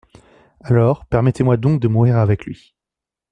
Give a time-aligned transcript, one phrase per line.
[0.61, 2.73] Alors, permettez-moi donc de mourir avec lui.